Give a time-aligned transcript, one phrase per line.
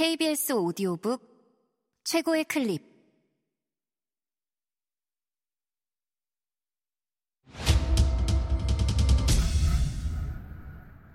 [0.00, 1.20] KBS 오디오북
[2.04, 2.82] 최고의 클립.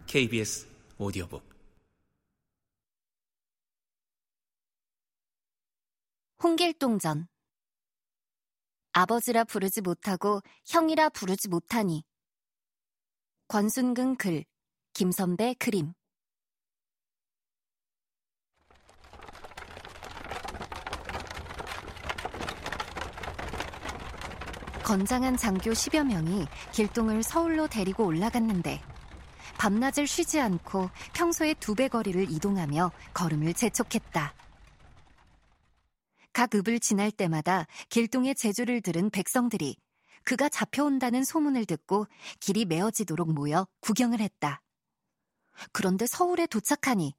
[0.06, 0.68] KBS
[1.00, 1.42] 오디오북.
[6.44, 7.28] 홍길동전.
[8.92, 12.04] 아버지라 부르지 못하고 형이라 부르지 못하니.
[13.48, 14.46] 권순근 글
[14.94, 15.96] 김선배 그림
[24.86, 28.84] 건장한 장교 10여 명이 길동을 서울로 데리고 올라갔는데
[29.58, 34.36] 밤낮을 쉬지 않고 평소의 두 배 거리를 이동하며 걸음을 재촉했다.
[36.34, 39.76] 각 읍을 지날 때마다 길동의 제주를 들은 백성들이
[40.24, 42.06] 그가 잡혀온다는 소문을 듣고
[42.40, 44.62] 길이 메어지도록 모여 구경을 했다.
[45.72, 47.16] 그런데 서울에 도착하니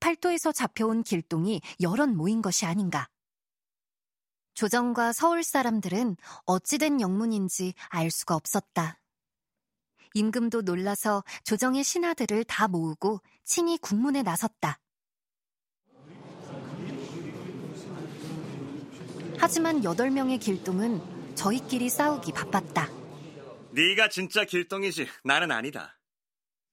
[0.00, 3.08] 팔도에서 잡혀온 길동이 여럿 모인 것이 아닌가.
[4.60, 9.00] 조정과 서울 사람들은 어찌된 영문인지 알 수가 없었다.
[10.12, 14.78] 임금도 놀라서 조정의 신하들을 다 모으고 친히 국문에 나섰다.
[19.38, 22.86] 하지만 여덟 명의 길동은 저희끼리 싸우기 바빴다.
[23.70, 25.98] 네가 진짜 길동이지 나는 아니다.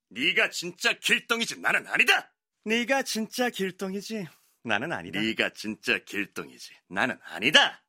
[0.09, 2.33] 네가 진짜 길동이지 나는 아니다.
[2.65, 4.27] 네가 진짜 길동이지
[4.67, 5.19] 나는 아니다.
[5.19, 7.83] 네가 진짜 길동이지 나는 아니다.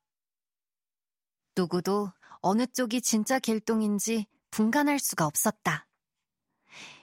[1.56, 5.86] 누구도 어느 쪽이 진짜 길동인지 분간할 수가 없었다.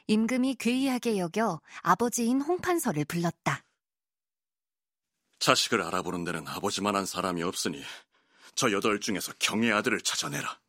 [0.08, 3.64] 임금이 괴이하게 여겨 아버지인 홍판서를 불렀다.
[5.40, 7.84] 자식을 알아보는 데는 아버지만한 사람이 없으니
[8.56, 10.60] 저 여덟 중에서 경의 아들을 찾아내라.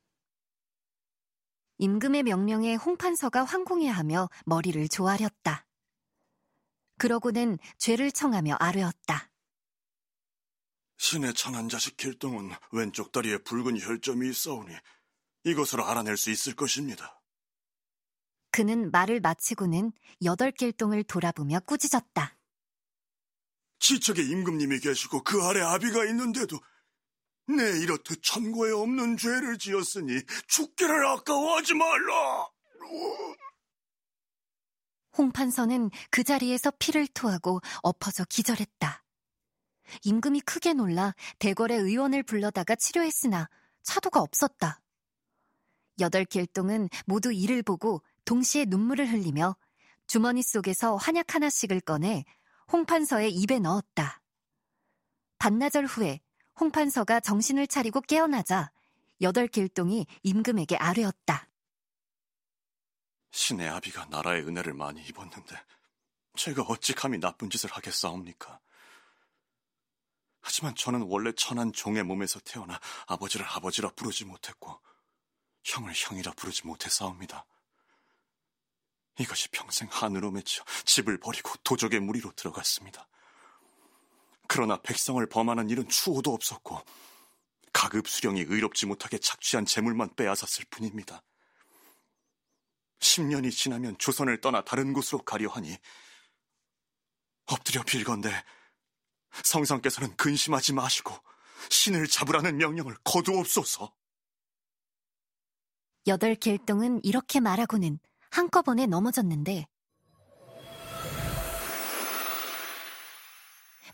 [1.79, 5.66] 임금의 명령에 홍판서가 황공해하며 머리를 조아렸다.
[6.99, 9.31] 그러고는 죄를 청하며 아뢰었다.
[10.99, 14.75] 신의 천한 자식 길동은 왼쪽 다리에 붉은 혈점이 있어오니
[15.45, 17.21] 이것으로 알아낼 수 있을 것입니다.
[18.51, 19.93] 그는 말을 마치고는
[20.25, 22.39] 여덟 길동을 돌아보며 꾸짖었다.
[23.79, 26.59] 지척에 임금님이 계시고 그 아래 아비가 있는데도
[27.49, 32.49] 내 이렇듯 천고에 없는 죄를 지었으니 죽기를 아까워하지 말라.
[35.17, 39.03] 홍판서는 그 자리에서 피를 토하고 엎어져 기절했다.
[40.03, 43.49] 임금이 크게 놀라 대궐의 의원을 불러다가 치료했으나
[43.83, 44.81] 차도가 없었다.
[46.01, 49.57] 여덟 길동은 모두 이를 보고 동시에 눈물을 흘리며
[50.07, 52.25] 주머니 속에서 한약 하나씩을 꺼내
[52.73, 54.21] 홍판서의 입에 넣었다.
[55.39, 56.21] 반나절 후에
[56.59, 58.71] 홍판서가 정신을 차리고 깨어나자
[59.21, 61.49] 여덟 길동이 임금에게 아뢰었다.
[63.37, 65.63] 신의 아비가 나라의 은혜를 많이 입었는데
[66.37, 68.59] 제가 어찌 감히 나쁜 짓을 하겠사옵니까?
[70.41, 74.81] 하지만 저는 원래 천한 종의 몸에서 태어나 아버지를 아버지라 부르지 못했고
[75.65, 77.45] 형을 형이라 부르지 못했사옵니다.
[79.19, 83.07] 이것이 평생 한으로 맺혀 집을 버리고 도적의 무리로 들어갔습니다.
[84.49, 86.83] 그러나 백성을 범하는 일은 추호도 없었고
[87.75, 91.23] 가급 수령이 의롭지 못하게 착취한 재물만 빼앗았을 뿐입니다.
[93.01, 95.77] 10년이 지나면 조선을 떠나 다른 곳으로 가려 하니
[97.47, 98.31] 엎드려 빌건데
[99.45, 101.15] 성상께서는 근심하지 마시고
[101.71, 103.95] 신을 잡으라는 명령을 거두옵소서.
[106.07, 107.99] 여덟 길동은 이렇게 말하고는
[108.31, 109.67] 한꺼번에 넘어졌는데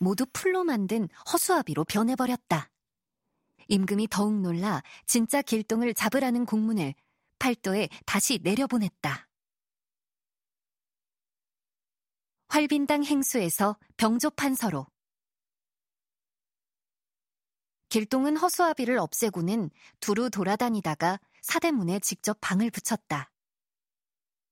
[0.00, 2.70] 모두 풀로 만든 허수아비로 변해버렸다.
[3.68, 6.94] 임금이 더욱 놀라 진짜 길동을 잡으라는 공문을
[7.42, 9.28] 팔도에 다시 내려보냈다.
[12.48, 14.86] 활빈당 행수에서 병조판서로
[17.88, 23.32] 길동은 허수아비를 없애고는 두루 돌아다니다가 사대문에 직접 방을 붙였다.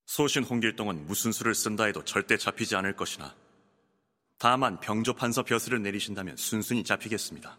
[0.07, 3.37] 소신 홍길동은 무슨 수를 쓴다 해도 절대 잡히지 않을 것이나
[4.37, 7.57] 다만 병조판서 벼슬을 내리신다면 순순히 잡히겠습니다.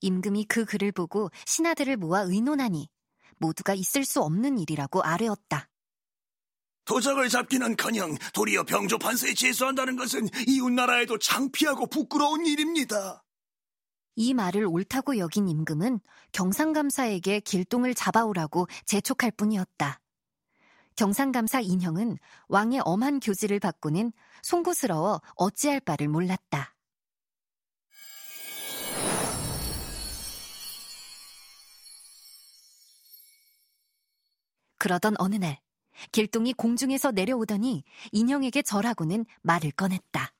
[0.00, 2.88] 임금이 그 글을 보고 신하들을 모아 의논하니
[3.40, 5.68] 모두가 있을 수 없는 일이라고 아뢰었다.
[6.84, 13.22] 도적을 잡기는커녕 도리어 병조판서에 제소한다는 것은 이웃나라에도 창피하고 부끄러운 일입니다.
[14.16, 16.00] 이 말을 옳다고 여긴 임금은
[16.32, 20.00] 경상감사에게 길동을 잡아오라고 재촉할 뿐이었다.
[20.96, 26.74] 경상감사 인형은 왕의 엄한 교지를 받고는 송구스러워 어찌할 바를 몰랐다.
[34.80, 35.60] 그러던 어느 날
[36.10, 40.32] 길동이 공중에서 내려오더니 인형에게 절하고는 말을 꺼냈다.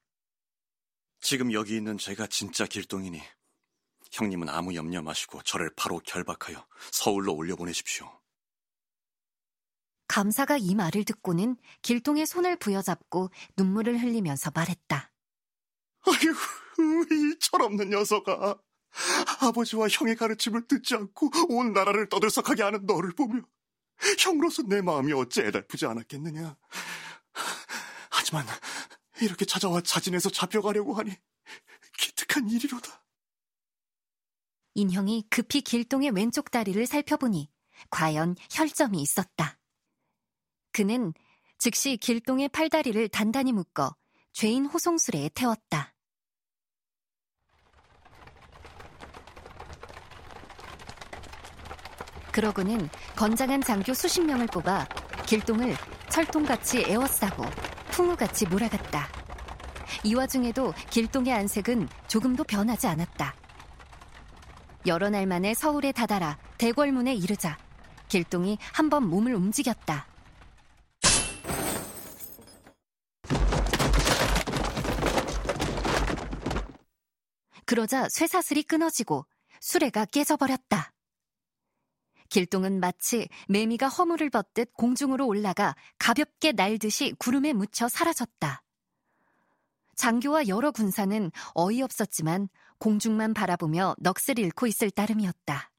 [1.20, 3.20] 지금 여기 있는 제가 진짜 길동이니
[4.10, 8.10] 형님은 아무 염려 마시고 저를 바로 결박하여 서울로 올려보내십시오.
[10.08, 15.12] 감사가 이 말을 듣고는 길동의 손을 부여잡고 눈물을 흘리면서 말했다.
[16.06, 18.58] 아휴, 이 철없는 녀석아.
[19.42, 23.42] 아버지와 형의 가르침을 듣지 않고 온 나라를 떠들썩하게 하는 너를 보며
[24.18, 26.56] 형으로서 내 마음이 어찌 애달프지 않았겠느냐.
[28.10, 28.46] 하지만
[29.20, 31.12] 이렇게 찾아와 자진해서 잡혀가려고 하니
[31.98, 33.04] 기특한 일이로다.
[34.74, 37.50] 인형이 급히 길동의 왼쪽 다리를 살펴보니
[37.90, 39.58] 과연 혈점이 있었다.
[40.72, 41.12] 그는
[41.58, 43.94] 즉시 길동의 팔다리를 단단히 묶어
[44.32, 45.94] 죄인 호송수레에 태웠다.
[52.32, 54.86] 그러고는 건장한 장교 수십 명을 뽑아
[55.26, 55.76] 길동을
[56.08, 57.44] 철통같이 에워싸고
[57.90, 59.08] 풍우같이 몰아갔다.
[60.04, 63.34] 이 와중에도 길동의 안색은 조금도 변하지 않았다.
[64.86, 67.58] 여러 날 만에 서울에 다다라 대궐문에 이르자
[68.08, 70.06] 길동이 한 번 몸을 움직였다.
[77.66, 79.26] 그러자 쇠사슬이 끊어지고
[79.60, 80.92] 수레가 깨져버렸다.
[82.30, 88.62] 길동은 마치 매미가 허물을 벗듯 공중으로 올라가 가볍게 날듯이 구름에 묻혀 사라졌다.
[89.96, 92.48] 장교와 여러 군사는 어이없었지만
[92.78, 95.70] 공중만 바라보며 넋을 잃고 있을 따름이었다.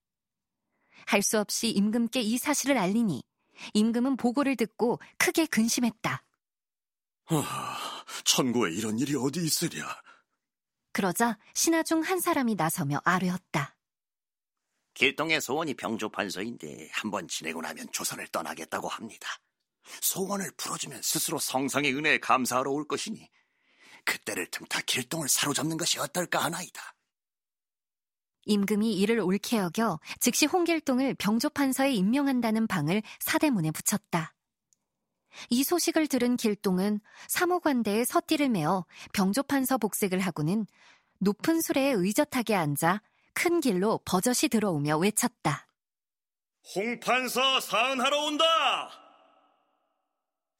[1.07, 3.23] 할 수 없이 임금께 이 사실을 알리니
[3.73, 6.23] 임금은 보고를 듣고 크게 근심했다.
[7.29, 7.77] 아,
[8.25, 9.83] 천고에 이런 일이 어디 있으랴.
[10.93, 13.75] 그러자 신하 중 한 사람이 나서며 아뢰었다.
[14.93, 19.29] 길동의 소원이 병조판서인데 한번 지내고 나면 조선을 떠나겠다고 합니다.
[20.01, 23.29] 소원을 풀어주면 스스로 성상의 은혜에 감사하러 올 것이니
[24.05, 26.95] 그때를 틈타 길동을 사로잡는 것이 어떨까 하나이다.
[28.45, 34.33] 임금이 이를 옳게 여겨 즉시 홍길동을 병조판서에 임명한다는 방을 사대문에 붙였다.
[35.49, 36.99] 이 소식을 들은 길동은
[37.29, 40.65] 사무관대에 서띠를 메어 병조판서 복색을 하고는
[41.19, 43.01] 높은 수레에 의젓하게 앉아
[43.33, 45.67] 큰 길로 버젓이 들어오며 외쳤다.
[46.75, 48.45] 홍판서 사은하러 온다!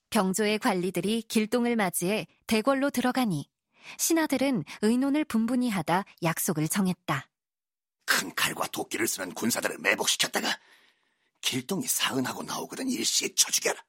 [0.10, 3.50] 병조의 관리들이 길동을 맞이해 대궐로 들어가니
[3.98, 7.30] 신하들은 의논을 분분히 하다 약속을 정했다.
[8.06, 10.60] 큰 칼과 도끼를 쓰는 군사들을 매복시켰다가
[11.40, 13.82] 길동이 사은하고 나오거든 일시에 쳐죽여라.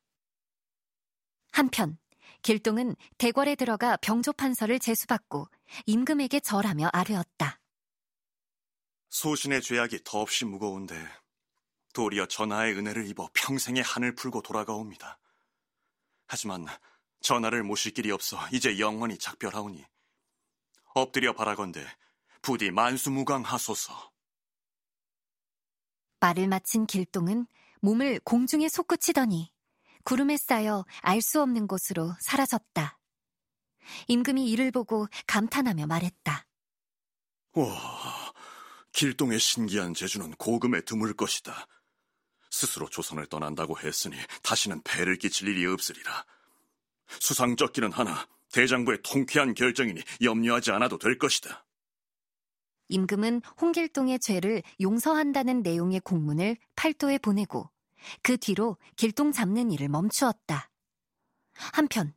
[1.51, 1.99] 한편
[2.43, 5.49] 길동은 대궐에 들어가 병조 판서를 제수받고
[5.87, 7.59] 임금에게 절하며 아뢰었다.
[9.13, 11.07] 소신의 죄악이 더없이 무거운데
[11.93, 15.19] 도리어 전하의 은혜를 입어 평생의 한을 풀고 돌아가옵니다.
[16.27, 16.67] 하지만
[17.21, 19.85] 전하를 모실 길이 없어 이제 영원히 작별하오니
[20.95, 21.87] 엎드려 바라건대
[22.41, 24.13] 부디 만수무강하소서.
[26.21, 27.47] 말을 마친 길동은
[27.83, 29.53] 몸을 공중에 솟구치더니
[30.05, 32.99] 구름에 쌓여 알 수 없는 곳으로 사라졌다.
[34.09, 36.47] 임금이 이를 보고 감탄하며 말했다.
[37.55, 38.22] 와,
[38.93, 41.67] 길동의 신기한 재주는 고금에 드물 것이다.
[42.51, 46.25] 스스로 조선을 떠난다고 했으니 다시는 배를 끼칠 일이 없으리라.
[47.21, 51.65] 수상적기는 하나 대장부의 통쾌한 결정이니 염려하지 않아도 될 것이다.
[52.89, 57.71] 임금은 홍길동의 죄를 용서한다는 내용의 공문을 팔도에 보내고
[58.23, 60.69] 그 뒤로 길동 잡는 일을 멈추었다.
[61.55, 62.15] 한편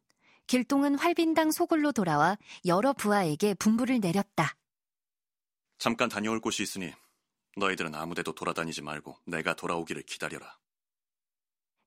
[0.47, 4.55] 길동은 활빈당 소굴로 돌아와 여러 부하에게 분부를 내렸다.
[5.77, 6.93] 잠깐 다녀올 곳이 있으니
[7.57, 10.57] 너희들은 아무데도 돌아다니지 말고 내가 돌아오기를 기다려라.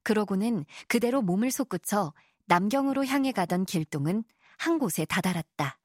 [0.02, 2.12] 그러고는 그대로 몸을 솟구쳐
[2.46, 4.24] 남경으로 향해 가던 길동은
[4.56, 5.78] 한 곳에 다다랐다.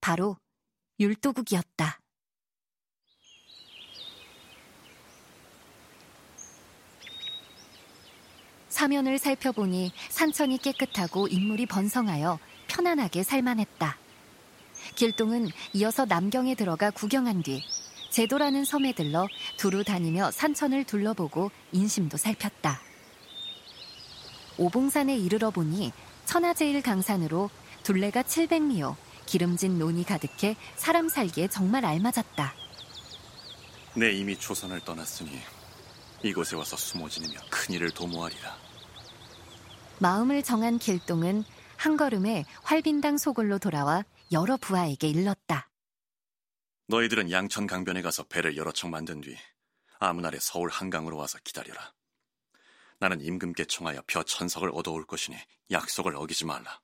[0.00, 0.36] 바로
[0.98, 2.00] 율도국이었다.
[8.68, 13.99] 사면을 살펴보니 산천이 깨끗하고 인물이 번성하여 편안하게 살만했다.
[14.94, 17.62] 길동은 이어서 남경에 들어가 구경한 뒤
[18.10, 22.80] 제도라는 섬에 들러 두루 다니며 산천을 둘러보고 인심도 살폈다.
[24.58, 25.92] 오봉산에 이르러 보니
[26.26, 27.50] 천하제일 강산으로
[27.82, 28.96] 둘레가 700미요,
[29.26, 32.54] 기름진 논이 가득해 사람 살기에 정말 알맞았다.
[33.94, 35.40] 내 이미 조선을 떠났으니
[36.22, 38.56] 이곳에 와서 숨어 지내며 큰일을 도모하리라.
[39.98, 41.44] 마음을 정한 길동은
[41.76, 45.70] 한 걸음에 활빈당 소굴로 돌아와 여러 부하에게 일렀다.
[46.86, 49.36] 너희들은 양천 강변에 가서 배를 여러 척 만든 뒤
[49.98, 51.92] 아무 날에 서울 한강으로 와서 기다려라.
[52.98, 55.36] 나는 임금께 청하여 벼 천석을 얻어올 것이니
[55.70, 56.80] 약속을 어기지 말라.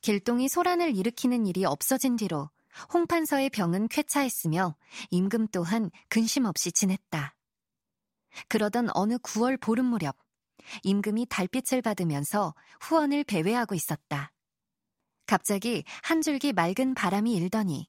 [0.00, 2.50] 길동이 소란을 일으키는 일이 없어진 뒤로
[2.92, 4.76] 홍판서의 병은 쾌차했으며
[5.10, 7.36] 임금 또한 근심 없이 지냈다.
[8.48, 10.16] 그러던 어느 9월 보름 무렵
[10.82, 14.33] 임금이 달빛을 받으면서 후원을 배회하고 있었다.
[15.26, 17.88] 갑자기 한 줄기 맑은 바람이 일더니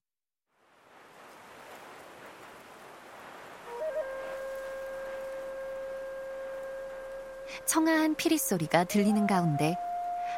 [7.68, 9.76] 청아한 피리 소리가 들리는 가운데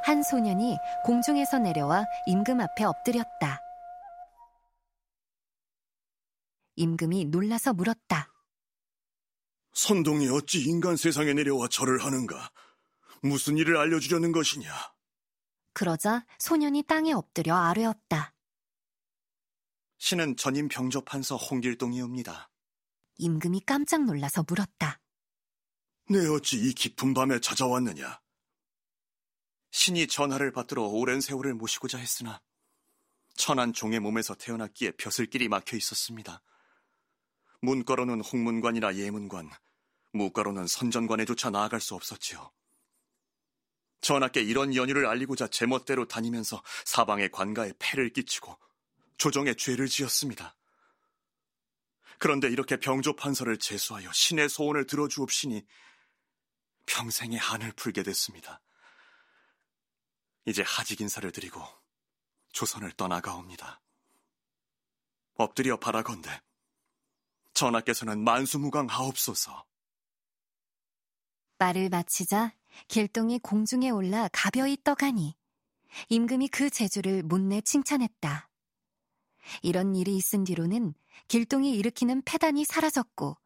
[0.04, 3.60] 한 소년이 공중에서 내려와 임금 앞에 엎드렸다.
[6.75, 8.32] 임금이 놀라서 물었다.
[9.74, 12.51] 선동이 어찌 인간 세상에 내려와 절을 하는가?
[13.22, 14.72] 무슨 일을 알려주려는 것이냐?
[15.77, 18.34] 그러자 소년이 땅에 엎드려 아뢰었다.
[20.00, 22.50] 신은 전임 병조판서 홍길동이옵니다.
[23.17, 25.00] 임금이 깜짝 놀라서 물었다.
[26.10, 28.19] 내 어찌 이 깊은 밤에 찾아왔느냐?
[29.69, 32.41] 신이 전하를 받들어 오랜 세월을 모시고자 했으나
[33.36, 36.41] 천한 종의 몸에서 태어났기에 벼슬길이 막혀 있었습니다.
[37.62, 39.51] 문과로는 홍문관이나 예문관,
[40.13, 42.51] 무과로는 선전관에조차 나아갈 수 없었지요.
[44.08, 48.58] 전하께 이런 연유를 알리고자 제멋대로 다니면서 사방의 관가에 폐를 끼치고
[49.18, 50.56] 조정에 죄를 지었습니다.
[52.18, 55.66] 그런데 이렇게 병조 판서를 제수하여 신의 소원을 들어주옵시니
[56.86, 58.62] 평생의 한을 풀게 됐습니다.
[60.46, 61.62] 이제 하직 인사를 드리고
[62.54, 63.82] 조선을 떠나가옵니다.
[65.34, 66.42] 엎드려 바라건대
[67.54, 69.66] 전하께서는 만수무강하옵소서.
[71.60, 72.54] 말을 마치자
[72.88, 75.36] 길동이 공중에 올라 가벼이 떠가니
[76.10, 78.50] 임금이 그 재주를 못내 칭찬했다.
[79.62, 80.93] 이런 일이 있은 뒤로는
[81.27, 83.38] 길동이 일으키는 패단이 사라졌고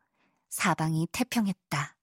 [0.50, 1.96] 사방이 태평했다.